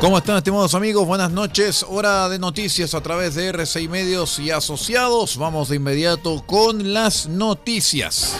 ¿Cómo 0.00 0.16
están 0.16 0.36
estimados 0.36 0.74
amigos? 0.74 1.08
Buenas 1.08 1.32
noches. 1.32 1.84
Hora 1.88 2.28
de 2.28 2.38
noticias 2.38 2.94
a 2.94 3.00
través 3.00 3.34
de 3.34 3.52
R6 3.52 3.88
Medios 3.88 4.38
y 4.38 4.52
Asociados. 4.52 5.36
Vamos 5.36 5.70
de 5.70 5.76
inmediato 5.76 6.44
con 6.46 6.94
las 6.94 7.26
noticias. 7.28 8.36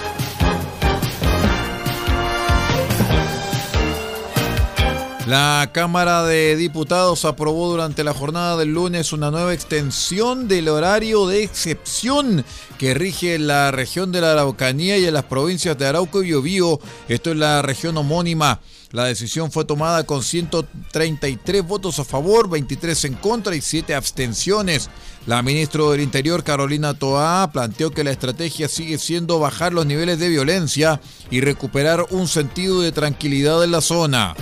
La 5.27 5.69
Cámara 5.75 6.23
de 6.23 6.55
Diputados 6.55 7.25
aprobó 7.25 7.69
durante 7.69 8.05
la 8.05 8.15
jornada 8.15 8.57
del 8.57 8.73
lunes 8.73 9.13
una 9.13 9.33
nueva 9.33 9.53
extensión 9.53 10.47
del 10.47 10.69
horario 10.69 11.27
de 11.27 11.43
excepción 11.43 12.45
que 12.79 12.95
rige 12.95 13.37
la 13.41 13.73
región 13.73 14.13
de 14.13 14.21
la 14.21 14.31
Araucanía 14.31 14.97
y 14.97 15.07
en 15.07 15.15
las 15.15 15.25
provincias 15.25 15.77
de 15.77 15.87
Arauco 15.87 16.23
y 16.23 16.27
Biobío. 16.27 16.79
Esto 17.09 17.33
es 17.33 17.37
la 17.37 17.63
región 17.63 17.97
homónima. 17.97 18.61
La 18.91 19.05
decisión 19.05 19.53
fue 19.53 19.67
tomada 19.67 20.05
con 20.05 20.23
133 20.23 21.67
votos 21.67 21.99
a 21.99 22.05
favor, 22.05 22.49
23 22.49 23.05
en 23.05 23.15
contra 23.15 23.55
y 23.55 23.61
7 23.61 23.95
abstenciones. 23.95 24.89
La 25.27 25.43
ministra 25.43 25.85
del 25.91 26.01
Interior, 26.01 26.43
Carolina 26.43 26.95
Toá, 26.95 27.51
planteó 27.53 27.91
que 27.91 28.03
la 28.03 28.13
estrategia 28.13 28.67
sigue 28.67 28.97
siendo 28.97 29.39
bajar 29.39 29.75
los 29.75 29.85
niveles 29.85 30.19
de 30.19 30.31
violencia 30.31 31.03
y 31.31 31.43
recuperar 31.43 32.07
un 32.11 32.29
sentido 32.29 32.81
de 32.81 32.93
tranquilidad 32.93 33.63
en 33.63 33.73
la 33.73 33.83
zona. 33.83 34.35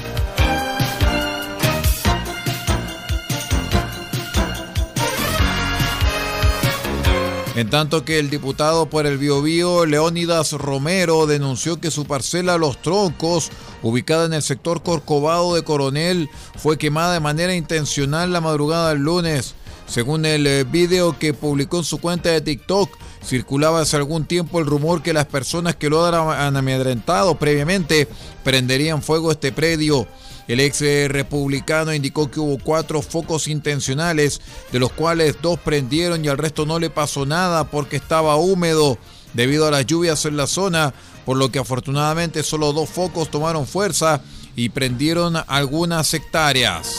En 7.57 7.71
tanto 7.71 8.05
que 8.05 8.19
el 8.19 8.29
diputado 8.29 8.91
por 8.91 9.07
el 9.07 9.17
Biobío, 9.17 9.87
Leónidas 9.87 10.53
Romero, 10.53 11.27
denunció 11.27 11.81
que 11.81 11.91
su 11.91 12.05
parcela 12.05 12.59
Los 12.59 12.83
Troncos, 12.83 13.51
ubicada 13.83 14.27
en 14.27 14.35
el 14.35 14.43
sector 14.43 14.83
Corcovado 14.83 15.55
de 15.55 15.65
Coronel, 15.65 16.29
fue 16.57 16.77
quemada 16.77 17.15
de 17.15 17.21
manera 17.21 17.55
intencional 17.55 18.31
la 18.31 18.43
madrugada 18.43 18.91
del 18.91 18.99
lunes. 18.99 19.55
Según 19.87 20.27
el 20.27 20.47
eh, 20.47 20.65
video 20.65 21.19
que 21.19 21.33
publicó 21.33 21.79
en 21.79 21.85
su 21.85 21.97
cuenta 21.97 22.29
de 22.29 22.43
TikTok, 22.43 22.91
circulaba 23.25 23.81
hace 23.81 23.97
algún 23.97 24.27
tiempo 24.27 24.59
el 24.59 24.67
rumor 24.67 25.03
que 25.03 25.15
las 25.15 25.25
personas 25.25 25.77
que 25.77 25.89
lo 25.89 26.05
han 26.05 26.59
amedrentado 26.59 27.39
previamente 27.39 28.07
prenderían 28.45 29.01
fuego 29.01 29.33
este 29.33 29.51
predio. 29.51 30.07
El 30.49 30.61
ex 30.61 30.81
republicano 31.09 31.93
indicó 31.93 32.31
que 32.31 32.39
hubo 32.39 32.59
cuatro 32.59 33.03
focos 33.03 33.49
intencionales, 33.49 34.41
de 34.71 34.79
los 34.79 34.93
cuales 34.93 35.37
dos 35.43 35.59
prendieron 35.59 36.25
y 36.25 36.29
al 36.29 36.39
resto 36.39 36.67
no 36.67 36.79
le 36.79 36.89
pasó 36.89 37.27
nada 37.27 37.65
porque 37.65 37.97
estaba 37.97 38.37
húmedo 38.37 38.97
debido 39.35 39.67
a 39.67 39.71
las 39.71 39.87
lluvias 39.87 40.25
en 40.25 40.37
la 40.37 40.47
zona, 40.47 40.95
por 41.25 41.37
lo 41.37 41.51
que 41.51 41.59
afortunadamente 41.59 42.43
solo 42.43 42.73
dos 42.73 42.89
focos 42.89 43.31
tomaron 43.31 43.67
fuerza 43.67 44.23
y 44.55 44.69
prendieron 44.69 45.37
algunas 45.49 46.15
hectáreas. 46.15 46.97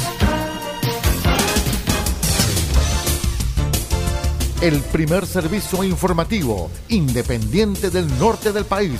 El 4.62 4.82
primer 4.82 5.26
servicio 5.26 5.84
informativo 5.84 6.70
independiente 6.90 7.90
del 7.92 8.08
norte 8.20 8.52
del 8.52 8.66
país 8.66 9.00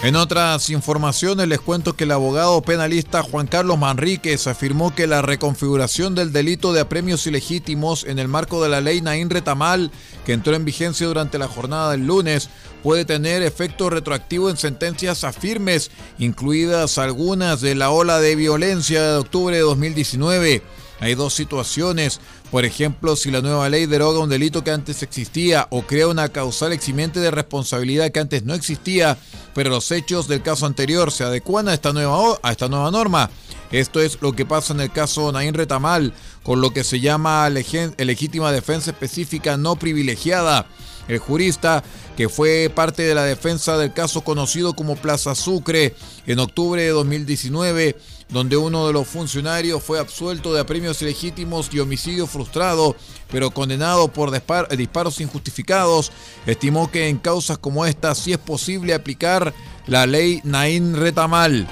En 0.00 0.14
otras 0.14 0.70
informaciones 0.70 1.48
les 1.48 1.60
cuento 1.60 1.96
que 1.96 2.04
el 2.04 2.12
abogado 2.12 2.62
penalista 2.62 3.24
Juan 3.24 3.48
Carlos 3.48 3.78
Manríquez 3.78 4.46
afirmó 4.46 4.94
que 4.94 5.08
la 5.08 5.22
reconfiguración 5.22 6.14
del 6.14 6.32
delito 6.32 6.72
de 6.72 6.78
apremios 6.78 7.26
ilegítimos 7.26 8.04
en 8.04 8.20
el 8.20 8.28
marco 8.28 8.62
de 8.62 8.68
la 8.68 8.80
ley 8.80 9.00
Naín 9.00 9.28
Retamal, 9.28 9.90
que 10.24 10.34
entró 10.34 10.54
en 10.54 10.64
vigencia 10.64 11.08
durante 11.08 11.36
la 11.36 11.48
jornada 11.48 11.90
del 11.90 12.06
lunes, 12.06 12.48
puede 12.84 13.04
tener 13.04 13.42
efecto 13.42 13.90
retroactivo 13.90 14.50
en 14.50 14.56
sentencias 14.56 15.24
afirmes, 15.24 15.90
incluidas 16.20 16.96
algunas 16.98 17.60
de 17.60 17.74
la 17.74 17.90
ola 17.90 18.20
de 18.20 18.36
violencia 18.36 19.02
de 19.02 19.18
octubre 19.18 19.56
de 19.56 19.62
2019. 19.62 20.62
Hay 21.00 21.14
dos 21.16 21.34
situaciones. 21.34 22.20
Por 22.50 22.64
ejemplo, 22.64 23.14
si 23.14 23.30
la 23.30 23.42
nueva 23.42 23.68
ley 23.68 23.84
deroga 23.84 24.20
un 24.20 24.30
delito 24.30 24.64
que 24.64 24.70
antes 24.70 25.02
existía 25.02 25.66
o 25.70 25.82
crea 25.82 26.08
una 26.08 26.30
causal 26.30 26.72
eximiente 26.72 27.20
de 27.20 27.30
responsabilidad 27.30 28.10
que 28.10 28.20
antes 28.20 28.44
no 28.44 28.54
existía, 28.54 29.18
pero 29.54 29.68
los 29.68 29.90
hechos 29.90 30.28
del 30.28 30.40
caso 30.40 30.64
anterior 30.64 31.12
se 31.12 31.24
adecuan 31.24 31.68
a 31.68 31.74
esta 31.74 31.92
nueva, 31.92 32.90
norma. 32.90 33.28
Esto 33.70 34.00
es 34.00 34.16
lo 34.22 34.32
que 34.32 34.46
pasa 34.46 34.72
en 34.72 34.80
el 34.80 34.90
caso 34.90 35.30
Naín 35.30 35.52
Retamal, 35.52 36.14
con 36.42 36.62
lo 36.62 36.70
que 36.70 36.84
se 36.84 37.00
llama 37.00 37.50
legítima 37.50 38.50
defensa 38.50 38.92
específica 38.92 39.58
no 39.58 39.76
privilegiada. 39.76 40.66
El 41.08 41.18
jurista, 41.18 41.82
que 42.16 42.28
fue 42.28 42.70
parte 42.74 43.02
de 43.02 43.14
la 43.14 43.24
defensa 43.24 43.78
del 43.78 43.92
caso 43.92 44.22
conocido 44.22 44.74
como 44.74 44.96
Plaza 44.96 45.34
Sucre 45.34 45.94
en 46.26 46.38
octubre 46.38 46.82
de 46.82 46.90
2019, 46.90 47.96
donde 48.28 48.56
uno 48.56 48.86
de 48.86 48.92
los 48.92 49.08
funcionarios 49.08 49.82
fue 49.82 49.98
absuelto 49.98 50.52
de 50.52 50.60
apremios 50.60 51.00
ilegítimos 51.00 51.70
y 51.72 51.80
homicidio 51.80 52.26
frustrado, 52.26 52.94
pero 53.30 53.50
condenado 53.50 54.08
por 54.08 54.30
disparos 54.76 55.20
injustificados, 55.20 56.12
estimó 56.46 56.90
que 56.90 57.08
en 57.08 57.18
causas 57.18 57.58
como 57.58 57.86
esta 57.86 58.14
sí 58.14 58.32
es 58.32 58.38
posible 58.38 58.94
aplicar 58.94 59.54
la 59.86 60.06
ley 60.06 60.40
Naín 60.44 60.94
Retamal. 60.94 61.66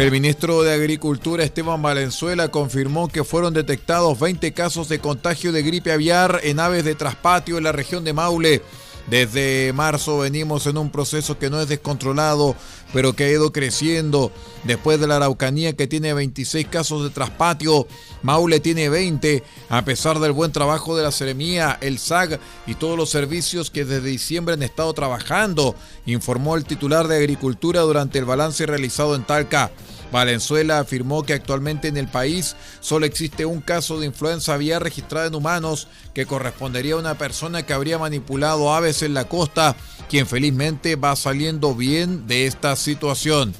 El 0.00 0.10
ministro 0.10 0.62
de 0.62 0.72
Agricultura 0.72 1.44
Esteban 1.44 1.82
Valenzuela 1.82 2.48
confirmó 2.48 3.08
que 3.08 3.22
fueron 3.22 3.52
detectados 3.52 4.18
20 4.18 4.50
casos 4.52 4.88
de 4.88 4.98
contagio 4.98 5.52
de 5.52 5.62
gripe 5.62 5.92
aviar 5.92 6.40
en 6.42 6.58
aves 6.58 6.86
de 6.86 6.94
traspatio 6.94 7.58
en 7.58 7.64
la 7.64 7.72
región 7.72 8.02
de 8.02 8.14
Maule. 8.14 8.62
Desde 9.10 9.72
marzo 9.72 10.18
venimos 10.18 10.68
en 10.68 10.78
un 10.78 10.90
proceso 10.90 11.36
que 11.36 11.50
no 11.50 11.60
es 11.60 11.68
descontrolado, 11.68 12.54
pero 12.92 13.12
que 13.14 13.24
ha 13.24 13.30
ido 13.30 13.52
creciendo. 13.52 14.30
Después 14.62 15.00
de 15.00 15.08
la 15.08 15.16
Araucanía 15.16 15.72
que 15.72 15.88
tiene 15.88 16.14
26 16.14 16.68
casos 16.68 17.02
de 17.02 17.10
traspatio, 17.10 17.88
Maule 18.22 18.60
tiene 18.60 18.88
20, 18.88 19.42
a 19.68 19.84
pesar 19.84 20.20
del 20.20 20.30
buen 20.30 20.52
trabajo 20.52 20.96
de 20.96 21.02
la 21.02 21.10
Seremía, 21.10 21.76
el 21.80 21.98
SAG 21.98 22.38
y 22.68 22.76
todos 22.76 22.96
los 22.96 23.10
servicios 23.10 23.70
que 23.70 23.84
desde 23.84 24.08
diciembre 24.08 24.54
han 24.54 24.62
estado 24.62 24.92
trabajando, 24.92 25.74
informó 26.06 26.54
el 26.54 26.64
titular 26.64 27.08
de 27.08 27.16
Agricultura 27.16 27.80
durante 27.80 28.20
el 28.20 28.26
balance 28.26 28.64
realizado 28.64 29.16
en 29.16 29.24
Talca. 29.24 29.72
Valenzuela 30.12 30.78
afirmó 30.78 31.22
que 31.22 31.34
actualmente 31.34 31.88
en 31.88 31.96
el 31.96 32.08
país 32.08 32.56
solo 32.80 33.06
existe 33.06 33.46
un 33.46 33.60
caso 33.60 34.00
de 34.00 34.06
influenza 34.06 34.54
aviar 34.54 34.82
registrado 34.82 35.26
en 35.26 35.34
humanos 35.34 35.88
que 36.14 36.26
correspondería 36.26 36.94
a 36.94 36.98
una 36.98 37.16
persona 37.16 37.64
que 37.64 37.72
habría 37.72 37.98
manipulado 37.98 38.74
aves 38.74 39.02
en 39.02 39.14
la 39.14 39.24
costa, 39.24 39.76
quien 40.08 40.26
felizmente 40.26 40.96
va 40.96 41.14
saliendo 41.16 41.74
bien 41.74 42.26
de 42.26 42.46
esta 42.46 42.76
situación. 42.76 43.54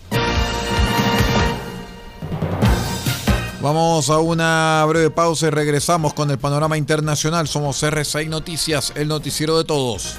Vamos 3.62 4.08
a 4.08 4.18
una 4.18 4.82
breve 4.88 5.10
pausa 5.10 5.48
y 5.48 5.50
regresamos 5.50 6.14
con 6.14 6.30
el 6.30 6.38
panorama 6.38 6.78
internacional. 6.78 7.46
Somos 7.46 7.82
R6 7.82 8.28
Noticias, 8.28 8.92
el 8.96 9.08
noticiero 9.08 9.58
de 9.58 9.64
todos. 9.64 10.18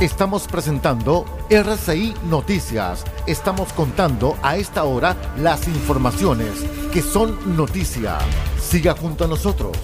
Estamos 0.00 0.46
presentando 0.46 1.24
RCI 1.48 2.14
Noticias. 2.28 3.04
Estamos 3.26 3.72
contando 3.72 4.36
a 4.42 4.56
esta 4.56 4.84
hora 4.84 5.16
las 5.38 5.66
informaciones 5.68 6.50
que 6.92 7.00
son 7.00 7.56
noticia. 7.56 8.18
Siga 8.60 8.94
junto 8.94 9.24
a 9.24 9.28
nosotros. 9.28 9.76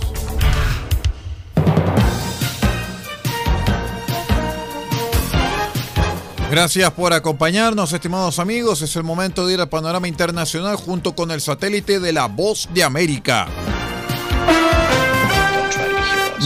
Gracias 6.50 6.90
por 6.90 7.14
acompañarnos, 7.14 7.94
estimados 7.94 8.38
amigos. 8.38 8.82
Es 8.82 8.94
el 8.96 9.04
momento 9.04 9.46
de 9.46 9.54
ir 9.54 9.60
al 9.60 9.70
panorama 9.70 10.06
internacional 10.06 10.76
junto 10.76 11.14
con 11.14 11.30
el 11.30 11.40
satélite 11.40 11.98
de 11.98 12.12
la 12.12 12.26
Voz 12.26 12.68
de 12.74 12.84
América. 12.84 13.48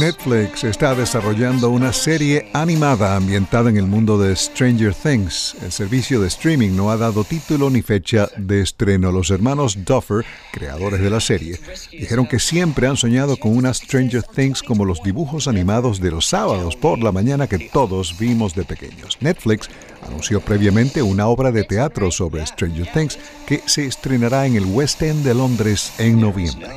Netflix 0.00 0.62
está 0.64 0.94
desarrollando 0.94 1.70
una 1.70 1.90
serie 1.90 2.50
animada 2.52 3.16
ambientada 3.16 3.70
en 3.70 3.78
el 3.78 3.86
mundo 3.86 4.18
de 4.18 4.36
Stranger 4.36 4.94
Things. 4.94 5.56
El 5.62 5.72
servicio 5.72 6.20
de 6.20 6.28
streaming 6.28 6.76
no 6.76 6.90
ha 6.90 6.98
dado 6.98 7.24
título 7.24 7.70
ni 7.70 7.80
fecha 7.80 8.28
de 8.36 8.60
estreno. 8.60 9.10
Los 9.10 9.30
hermanos 9.30 9.78
Duffer, 9.86 10.24
creadores 10.52 11.00
de 11.00 11.08
la 11.08 11.20
serie, 11.20 11.58
dijeron 11.90 12.26
que 12.26 12.38
siempre 12.38 12.86
han 12.86 12.98
soñado 12.98 13.38
con 13.38 13.56
una 13.56 13.72
Stranger 13.72 14.22
Things 14.22 14.62
como 14.62 14.84
los 14.84 15.02
dibujos 15.02 15.48
animados 15.48 15.98
de 15.98 16.10
los 16.10 16.26
sábados 16.26 16.76
por 16.76 16.98
la 16.98 17.12
mañana 17.12 17.46
que 17.46 17.70
todos 17.70 18.18
vimos 18.18 18.54
de 18.54 18.64
pequeños. 18.64 19.16
Netflix 19.20 19.70
anunció 20.06 20.40
previamente 20.40 21.00
una 21.00 21.26
obra 21.26 21.52
de 21.52 21.64
teatro 21.64 22.10
sobre 22.10 22.46
Stranger 22.46 22.92
Things 22.92 23.18
que 23.46 23.62
se 23.64 23.86
estrenará 23.86 24.46
en 24.46 24.56
el 24.56 24.66
West 24.66 25.00
End 25.00 25.24
de 25.24 25.34
Londres 25.34 25.92
en 25.98 26.20
noviembre. 26.20 26.68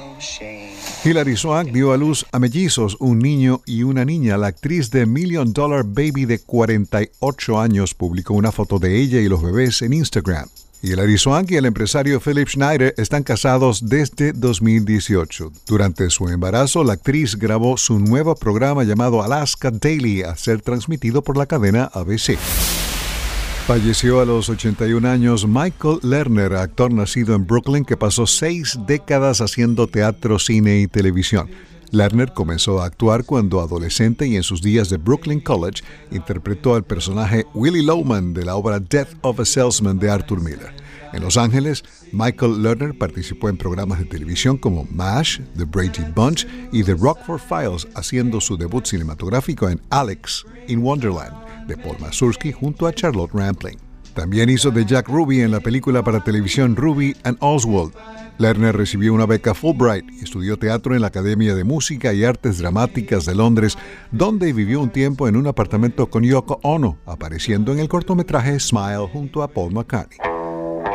Hilary 1.02 1.38
Swank 1.38 1.72
dio 1.72 1.94
a 1.94 1.98
luz 1.98 2.26
a 2.34 2.40
mellizos, 2.40 2.98
un 3.00 3.20
niño 3.20 3.62
y 3.66 3.84
una 3.84 4.04
niña. 4.04 4.38
La 4.38 4.48
actriz 4.48 4.92
de 4.92 5.06
Million 5.06 5.54
Dollar 5.54 5.86
Baby 5.86 6.26
de 6.26 6.40
48 6.40 7.60
años 7.60 7.94
publicó 7.94 8.34
una 8.34 8.52
foto 8.52 8.80
de 8.80 9.00
ella 9.00 9.22
y 9.22 9.30
los 9.30 9.42
bebés 9.42 9.82
en 9.82 9.94
Instagram. 9.94 10.50
Hilary 10.82 11.18
Swank 11.18 11.52
y 11.52 11.56
el 11.56 11.66
empresario 11.66 12.20
Philip 12.20 12.50
Schneider 12.50 12.94
están 12.98 13.24
casados 13.24 13.88
desde 13.88 14.34
2018. 14.34 15.54
Durante 15.68 16.10
su 16.10 16.28
embarazo, 16.28 16.84
la 16.84 16.94
actriz 16.94 17.38
grabó 17.38 17.78
su 17.78 17.98
nuevo 17.98 18.36
programa 18.36 18.84
llamado 18.84 19.24
Alaska 19.24 19.72
Daily 19.72 20.24
a 20.24 20.36
ser 20.36 20.62
transmitido 20.62 21.22
por 21.22 21.38
la 21.38 21.46
cadena 21.46 21.86
ABC. 21.94 22.38
Falleció 23.70 24.20
a 24.20 24.26
los 24.26 24.50
81 24.50 25.08
años 25.08 25.48
Michael 25.48 26.00
Lerner, 26.02 26.56
actor 26.56 26.92
nacido 26.92 27.36
en 27.36 27.46
Brooklyn 27.46 27.86
que 27.86 27.98
pasó 27.98 28.26
seis 28.26 28.80
décadas 28.88 29.42
haciendo 29.42 29.86
teatro, 29.86 30.40
cine 30.40 30.80
y 30.80 30.88
televisión. 30.88 31.52
Lerner 31.92 32.34
comenzó 32.34 32.82
a 32.82 32.88
actuar 32.88 33.26
cuando 33.26 33.62
adolescente 33.62 34.26
y 34.26 34.38
en 34.38 34.42
sus 34.42 34.64
días 34.64 34.90
de 34.90 34.98
Brooklyn 34.98 35.40
College 35.40 35.84
interpretó 36.10 36.74
al 36.74 36.84
personaje 36.84 37.46
Willie 37.54 37.84
Lowman 37.84 38.34
de 38.34 38.44
la 38.44 38.56
obra 38.56 38.80
Death 38.80 39.10
of 39.22 39.40
a 39.40 39.46
Salesman 39.46 40.00
de 40.00 40.10
Arthur 40.10 40.42
Miller. 40.42 40.74
En 41.14 41.22
Los 41.22 41.38
Ángeles, 41.38 41.84
Michael 42.12 42.64
Lerner 42.64 42.98
participó 42.98 43.50
en 43.50 43.58
programas 43.58 44.00
de 44.00 44.06
televisión 44.06 44.58
como 44.58 44.86
MASH, 44.86 45.42
The 45.56 45.66
Brady 45.66 46.12
Bunch 46.16 46.48
y 46.72 46.84
The 46.84 46.96
Rockford 46.96 47.42
Files, 47.42 47.88
haciendo 47.94 48.42
su 48.42 48.58
debut 48.58 48.88
cinematográfico 48.88 49.70
en 49.70 49.80
Alex 49.92 50.44
in 50.68 50.80
Wonderland 50.80 51.49
de 51.70 51.78
Paul 51.78 51.96
Mazursky 52.02 52.52
junto 52.52 52.86
a 52.86 52.94
Charlotte 52.94 53.32
Rampling. 53.34 53.78
También 54.14 54.50
hizo 54.50 54.72
de 54.72 54.86
Jack 54.86 55.08
Ruby 55.08 55.40
en 55.40 55.52
la 55.52 55.62
película 55.62 56.04
para 56.04 56.22
televisión 56.22 56.76
Ruby 56.76 57.16
and 57.24 57.38
Oswald. 57.40 57.94
Lerner 58.38 58.76
recibió 58.76 59.14
una 59.14 59.26
beca 59.26 59.54
Fulbright 59.54 60.06
y 60.12 60.24
estudió 60.24 60.58
teatro 60.58 60.96
en 60.96 61.02
la 61.02 61.08
Academia 61.08 61.56
de 61.56 61.64
Música 61.64 62.14
y 62.14 62.26
Artes 62.26 62.58
Dramáticas 62.58 63.26
de 63.26 63.36
Londres, 63.36 63.78
donde 64.12 64.52
vivió 64.52 64.82
un 64.82 64.90
tiempo 64.90 65.28
en 65.28 65.38
un 65.38 65.48
apartamento 65.48 66.10
con 66.10 66.24
Yoko 66.24 66.60
Ono, 66.64 66.98
apareciendo 67.06 67.72
en 67.72 67.80
el 67.80 67.88
cortometraje 67.88 68.60
Smile 68.60 69.08
junto 69.12 69.44
a 69.44 69.48
Paul 69.48 69.74
McCartney. 69.74 70.29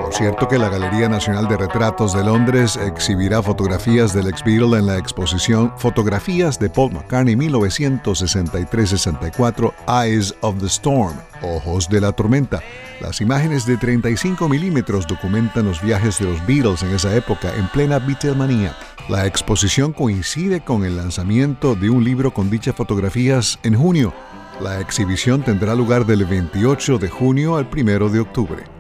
Por 0.05 0.13
cierto 0.13 0.49
que 0.49 0.59
la 0.59 0.69
Galería 0.69 1.09
Nacional 1.09 1.49
de 1.49 1.57
Retratos 1.57 2.13
de 2.13 2.23
Londres 2.23 2.77
exhibirá 2.77 3.43
fotografías 3.43 4.13
del 4.13 4.27
ex 4.27 4.45
Beatle 4.45 4.79
en 4.79 4.85
la 4.85 4.99
exposición 4.99 5.73
Fotografías 5.79 6.59
de 6.59 6.69
Paul 6.69 6.93
McCartney 6.93 7.37
1963-64 7.37 9.73
Eyes 9.89 10.35
of 10.43 10.59
the 10.59 10.67
Storm, 10.67 11.15
Ojos 11.41 11.89
de 11.89 12.03
la 12.03 12.13
Tormenta. 12.13 12.63
Las 13.01 13.23
imágenes 13.23 13.65
de 13.65 13.79
35 13.79 14.47
milímetros 14.47 15.07
documentan 15.07 15.65
los 15.65 15.81
viajes 15.81 16.19
de 16.19 16.27
los 16.27 16.47
Beatles 16.47 16.83
en 16.83 16.91
esa 16.91 17.17
época, 17.17 17.51
en 17.57 17.67
plena 17.69 17.99
Beatlemania. 17.99 18.77
La 19.09 19.25
exposición 19.25 19.95
coincide 19.95 20.61
con 20.61 20.85
el 20.85 20.99
lanzamiento 20.99 21.77
de 21.77 21.89
un 21.89 22.05
libro 22.05 22.35
con 22.35 22.51
dichas 22.51 22.77
fotografías 22.77 23.59
en 23.63 23.75
junio. 23.75 24.13
La 24.61 24.81
exhibición 24.81 25.43
tendrá 25.43 25.75
lugar 25.75 26.05
del 26.05 26.27
28 26.27 26.99
de 26.99 27.09
junio 27.09 27.57
al 27.57 27.71
1 27.75 28.11
de 28.11 28.21
octubre. 28.21 28.74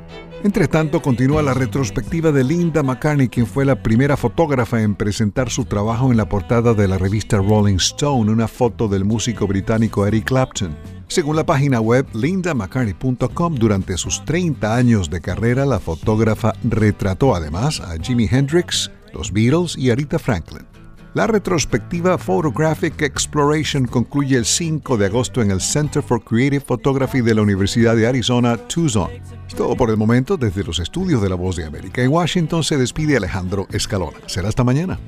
Entre 0.45 0.69
tanto, 0.69 1.01
continúa 1.01 1.41
la 1.41 1.55
retrospectiva 1.55 2.31
de 2.31 2.45
Linda 2.45 2.83
McCartney, 2.83 3.29
quien 3.29 3.47
fue 3.47 3.65
la 3.65 3.83
primera 3.83 4.15
fotógrafa 4.15 4.83
en 4.83 4.95
presentar 4.95 5.49
su 5.49 5.65
trabajo 5.65 6.11
en 6.11 6.19
la 6.19 6.29
portada 6.29 6.75
de 6.75 6.87
la 6.87 6.99
revista 6.99 7.39
Rolling 7.39 7.77
Stone, 7.77 8.31
una 8.31 8.47
foto 8.47 8.87
del 8.87 9.07
músico 9.07 9.47
británico 9.47 10.07
Eric 10.07 10.27
Clapton. 10.27 10.77
Según 11.09 11.37
la 11.37 11.47
página 11.47 11.81
web 11.81 12.07
lindamccartney.com, 12.13 13.55
durante 13.55 13.97
sus 13.97 14.23
30 14.27 14.77
años 14.77 15.09
de 15.09 15.23
carrera, 15.23 15.65
la 15.65 15.81
fotógrafa 15.81 16.53
retrató 16.63 17.35
además 17.35 17.81
a 17.81 17.97
Jimi 17.97 18.29
Hendrix, 18.31 18.91
los 19.15 19.33
Beatles 19.33 19.79
y 19.79 19.89
Aretha 19.89 20.19
Franklin. 20.19 20.74
La 21.15 21.29
retrospectiva 21.29 22.19
Photographic 22.19 23.01
Exploration 23.03 23.87
concluye 23.87 24.37
el 24.37 24.45
5 24.45 24.97
de 24.97 25.07
agosto 25.07 25.43
en 25.43 25.53
el 25.53 25.61
Center 25.61 26.03
for 26.03 26.25
Creative 26.25 26.59
Photography 26.59 27.21
de 27.21 27.37
la 27.37 27.43
Universidad 27.43 27.95
de 27.95 28.09
Arizona, 28.09 28.57
Tucson. 28.57 29.11
Todo 29.57 29.77
por 29.77 29.91
el 29.91 29.97
momento 29.97 30.37
desde 30.37 30.65
los 30.65 30.81
estudios 30.81 31.23
de 31.23 31.29
La 31.29 31.37
Voz 31.37 31.55
de 31.55 31.67
América. 31.67 32.03
En 32.03 32.11
Washington 32.11 32.65
se 32.65 32.77
despide 32.79 33.17
Alejandro 33.17 33.69
Escalona. 33.71 34.19
Será 34.27 34.49
hasta 34.49 34.65
mañana. 34.65 34.99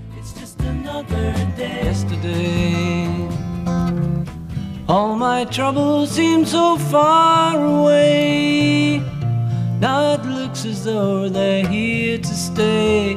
All 4.87 5.17
my 5.17 5.45
troubles 5.51 6.11
seem 6.11 6.47
so 6.47 6.77
far 6.77 7.57
away. 7.57 9.03
Now 9.81 10.15
it 10.15 10.25
looks 10.25 10.65
as 10.65 10.85
though 10.85 11.29
they're 11.29 11.67
here 11.67 12.19
to 12.19 12.33
stay. 12.33 13.17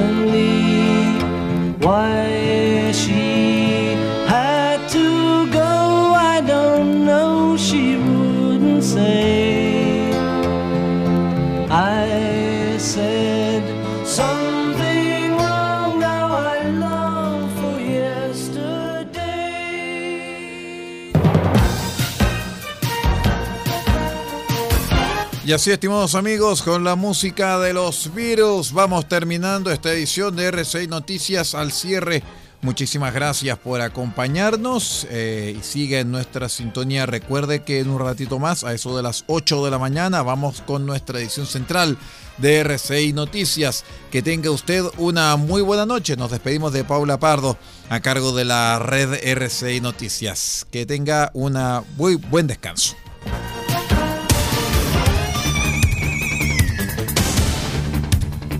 Y 25.43 25.53
así, 25.53 25.71
estimados 25.71 26.13
amigos, 26.13 26.61
con 26.61 26.83
la 26.83 26.95
música 26.95 27.57
de 27.57 27.73
los 27.73 28.13
Beatles, 28.13 28.71
vamos 28.73 29.07
terminando 29.07 29.71
esta 29.71 29.91
edición 29.91 30.35
de 30.35 30.53
R6 30.53 30.87
Noticias 30.87 31.55
al 31.55 31.71
cierre. 31.71 32.21
Muchísimas 32.61 33.11
gracias 33.11 33.57
por 33.57 33.81
acompañarnos 33.81 35.07
eh, 35.09 35.57
y 35.59 35.63
sigue 35.63 36.01
en 36.01 36.11
nuestra 36.11 36.47
sintonía. 36.47 37.07
Recuerde 37.07 37.63
que 37.63 37.79
en 37.79 37.89
un 37.89 37.99
ratito 37.99 38.37
más, 38.37 38.63
a 38.63 38.71
eso 38.75 38.95
de 38.95 39.01
las 39.01 39.23
8 39.25 39.65
de 39.65 39.71
la 39.71 39.79
mañana, 39.79 40.21
vamos 40.21 40.61
con 40.61 40.85
nuestra 40.85 41.19
edición 41.19 41.47
central 41.47 41.97
de 42.37 42.63
R6 42.63 43.11
Noticias. 43.15 43.83
Que 44.11 44.21
tenga 44.21 44.51
usted 44.51 44.83
una 44.97 45.37
muy 45.37 45.63
buena 45.63 45.87
noche. 45.87 46.17
Nos 46.17 46.29
despedimos 46.29 46.71
de 46.71 46.83
Paula 46.83 47.19
Pardo 47.19 47.57
a 47.89 47.99
cargo 47.99 48.31
de 48.31 48.45
la 48.45 48.77
red 48.77 49.13
R6 49.13 49.81
Noticias. 49.81 50.67
Que 50.69 50.85
tenga 50.85 51.31
una 51.33 51.83
muy 51.97 52.13
buen 52.13 52.45
descanso. 52.45 52.95